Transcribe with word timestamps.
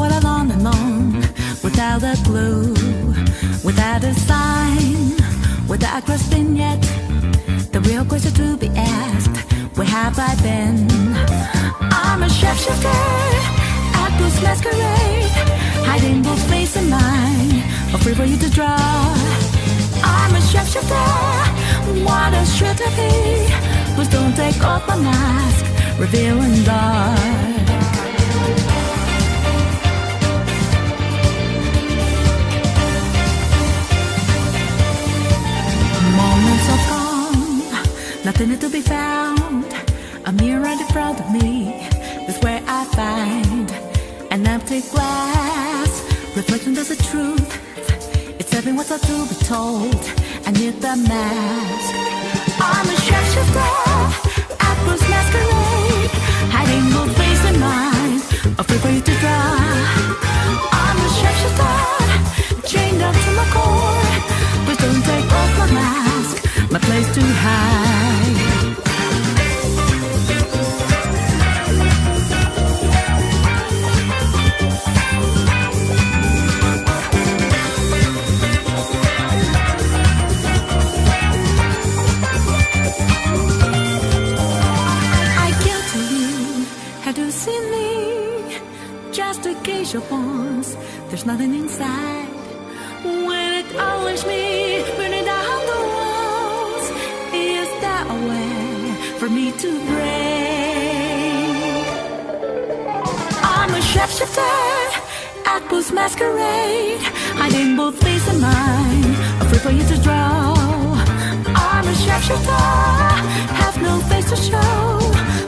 what 0.00 0.12
I 0.12 0.40
and 0.40 0.64
without 1.62 2.02
a 2.02 2.16
clue, 2.24 2.72
without 3.62 4.02
a 4.02 4.14
sign, 4.14 5.12
without 5.68 6.06
grasping 6.06 6.56
yet. 6.56 6.80
The 7.72 7.80
real 7.82 8.06
question 8.06 8.32
to 8.40 8.56
be 8.56 8.68
asked, 8.76 9.36
where 9.76 9.86
have 9.86 10.18
I 10.18 10.34
been? 10.46 10.88
I'm 12.02 12.22
a 12.22 12.30
shapeshifter 12.38 13.02
at 14.02 14.12
this 14.18 14.36
masquerade, 14.42 15.36
hiding 15.88 16.22
both 16.22 16.42
face 16.48 16.76
and 16.76 16.88
mind, 16.88 17.62
a 17.94 17.98
free 17.98 18.14
for 18.14 18.24
you 18.24 18.38
to 18.38 18.50
draw. 18.50 18.80
I'm 20.02 20.34
a 20.34 20.42
shapeshifter, 20.50 21.08
what 22.06 22.32
a 22.32 22.44
should 22.56 22.78
to 22.84 22.88
be? 22.98 23.12
Please 23.94 24.08
don't 24.08 24.34
take 24.34 24.64
off 24.64 24.88
my 24.88 24.96
mask, 24.96 25.64
revealing 26.00 26.64
dark. 26.64 27.69
Nothing 38.46 38.58
to 38.58 38.70
be 38.70 38.80
found. 38.80 39.66
A 40.24 40.32
mirror 40.32 40.66
in 40.66 40.78
front 40.94 41.20
of 41.20 41.30
me 41.30 41.74
is 42.26 42.38
where 42.42 42.62
I 42.66 42.84
find 42.86 43.70
an 44.32 44.46
empty 44.46 44.80
glass, 44.80 45.90
reflecting 46.34 46.72
there's 46.72 46.88
the 46.88 46.96
truth. 47.10 47.50
It's 48.40 48.54
every 48.54 48.72
what's 48.72 48.88
to 48.88 49.16
be 49.28 49.36
told. 49.44 50.00
I 50.46 50.52
need 50.52 50.80
the 50.80 50.96
mask. 50.96 51.94
I'm 52.60 52.86
a 52.88 52.96
shapeshifter, 53.06 53.72
actress 54.58 55.02
masquerade, 55.12 56.12
hiding 56.54 56.86
both 56.94 57.12
face 57.20 57.44
and 57.44 57.60
mind, 57.60 58.22
afraid 58.58 58.80
for 58.80 58.90
you 58.96 59.02
to 59.02 59.14
draw. 59.20 59.52
I'm 60.80 60.98
a 61.06 61.10
shapeshifter, 61.20 62.68
chained 62.70 63.02
up 63.02 63.14
to 63.14 63.30
my 63.38 63.46
core. 63.52 64.16
Please 64.64 64.80
don't 64.84 65.02
take 65.04 65.30
off 65.40 65.58
my 65.58 65.68
mask, 65.78 66.70
my 66.72 66.78
place 66.78 67.14
to 67.14 67.20
hide. 67.20 67.89
A 89.92 89.96
of 89.96 90.08
once, 90.08 90.76
there's 91.08 91.26
nothing 91.26 91.52
inside. 91.52 92.28
When 93.02 93.52
it 93.60 93.74
always 93.76 94.24
me, 94.24 94.84
burning 94.96 95.24
down 95.24 95.60
the 95.66 95.80
walls, 95.94 96.86
is 97.34 97.68
that 97.82 98.06
a 98.08 98.18
way 98.30 98.94
for 99.18 99.28
me 99.28 99.50
to 99.50 99.70
break? 99.88 100.06
I'm 103.42 103.70
a 103.74 103.82
shapeshifter, 103.92 104.54
actress 105.44 105.90
masquerade, 105.90 107.02
hiding 107.40 107.74
both 107.74 108.00
face 108.00 108.28
and 108.28 108.40
mind, 108.40 109.16
afraid 109.42 109.60
for 109.60 109.72
you 109.72 109.84
to 109.88 109.96
draw. 110.04 110.54
I'm 111.66 111.86
a 111.88 111.96
shapeshifter, 112.04 112.62
have 113.60 113.76
no 113.82 113.98
face 114.10 114.28
to 114.30 114.36
show. 114.36 115.00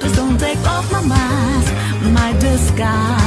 Please 0.00 0.16
don't 0.16 0.38
take 0.40 0.60
off 0.66 0.90
my 0.90 1.02
mask, 1.06 1.72
my 2.14 2.32
disguise. 2.38 3.19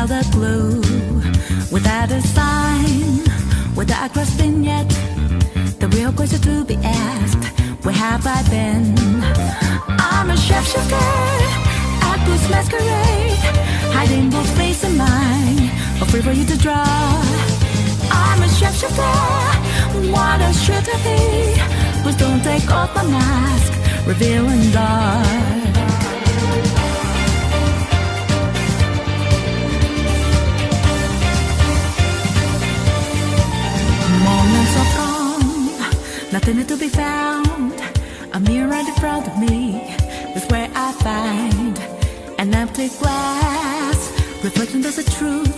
Without 0.00 0.26
a 0.26 0.30
clue, 0.30 0.80
without 1.70 2.10
a 2.10 2.22
sign, 2.22 3.20
without 3.76 4.08
a 4.08 4.12
question 4.14 4.64
yet. 4.64 4.88
The 5.78 5.88
real 5.88 6.10
question 6.10 6.40
to 6.40 6.64
be 6.64 6.76
asked: 6.82 7.44
Where 7.84 7.94
have 7.94 8.26
I 8.26 8.40
been? 8.48 8.96
I'm 10.00 10.30
a 10.30 10.36
shapeshifter, 10.46 11.10
actress 12.00 12.48
masquerade, 12.48 13.44
hiding 13.92 14.30
both 14.30 14.48
face 14.56 14.82
and 14.84 14.96
mind, 14.96 15.70
afraid 16.00 16.24
for 16.24 16.32
you 16.32 16.46
to 16.46 16.56
draw. 16.56 16.82
I'm 18.10 18.42
a 18.42 18.48
shapeshifter, 18.56 20.10
what 20.10 20.40
a 20.40 20.50
should 20.54 20.88
I 20.88 20.96
be? 21.04 22.02
Please 22.02 22.16
don't 22.16 22.42
take 22.42 22.70
off 22.70 22.94
my 22.94 23.04
mask, 23.04 24.06
revealing 24.06 24.70
dark. 24.70 25.59
Nothing 36.32 36.64
to 36.64 36.76
be 36.76 36.88
found. 36.88 37.74
A 38.32 38.40
mirror 38.40 38.74
in 38.74 38.94
front 38.94 39.26
of 39.26 39.38
me 39.38 39.80
is 40.36 40.44
where 40.46 40.68
I 40.74 40.92
find 40.92 41.78
an 42.38 42.54
empty 42.54 42.88
glass, 42.88 43.98
reflecting 44.44 44.82
there's 44.82 44.96
the 44.96 45.10
truth. 45.18 45.56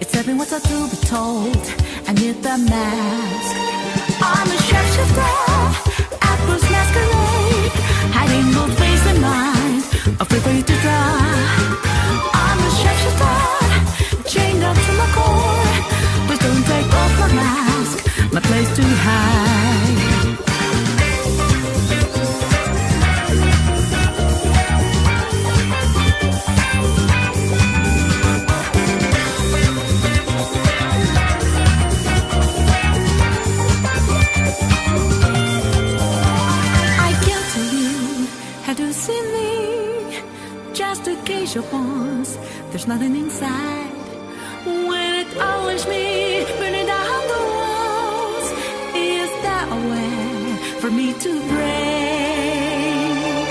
It's 0.00 0.14
every 0.16 0.34
what's 0.34 0.50
to 0.50 0.88
be 0.88 0.96
told. 1.06 1.62
I 2.08 2.12
need 2.12 2.42
the 2.42 2.56
mask. 2.70 3.56
I'm 4.22 4.48
a 4.48 4.58
shapeshifter, 4.68 5.34
actress 6.22 6.64
masquerade, 6.70 7.72
hiding 8.16 8.48
both 8.54 8.78
face 8.78 9.06
and 9.06 9.20
mind, 9.20 9.82
afraid 10.20 10.42
for 10.42 10.50
you 10.50 10.62
to 10.62 10.76
draw. 10.84 11.16
I'm 12.42 12.58
a 12.58 12.70
shapeshifter, 12.80 14.30
chained 14.32 14.64
up 14.64 14.76
to 14.76 14.92
my 15.00 15.08
core. 15.16 15.74
Please 16.26 16.42
don't 16.46 16.64
take 16.72 16.90
off 17.00 17.12
my 17.20 17.32
mask, 17.34 18.32
my 18.32 18.40
place 18.40 18.76
to 18.76 18.82
hide. 18.82 19.53
Of 41.56 41.72
once, 41.72 42.36
there's 42.70 42.88
nothing 42.88 43.14
inside. 43.14 43.92
When 44.66 45.14
it 45.22 45.38
always 45.38 45.86
me, 45.86 46.44
burning 46.58 46.86
down 46.86 47.22
the 47.32 47.42
walls, 47.54 48.50
is 48.92 49.30
that 49.44 49.68
a 49.70 49.78
way 49.88 50.58
for 50.80 50.90
me 50.90 51.12
to 51.12 51.30
break? 51.50 53.46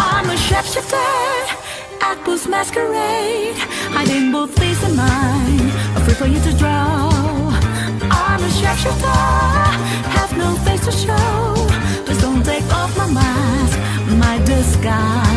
I'm 0.00 0.30
a 0.30 0.38
shapeshifter, 0.48 1.52
actress 2.00 2.48
masquerade, 2.48 3.58
hiding 3.92 4.32
both 4.32 4.58
face 4.58 4.82
and 4.84 4.96
mind, 4.96 5.70
afraid 5.98 6.16
for 6.16 6.26
you 6.28 6.40
to 6.40 6.52
draw. 6.56 7.10
I'm 8.10 8.42
a 8.42 8.50
shapeshifter, 8.58 9.20
have 10.16 10.32
no 10.38 10.56
face 10.64 10.82
to 10.86 10.92
show. 10.92 11.68
Please 12.06 12.22
don't 12.22 12.42
take 12.42 12.64
off 12.72 12.96
my 12.96 13.06
mask, 13.12 13.78
my 14.16 14.38
disguise. 14.46 15.27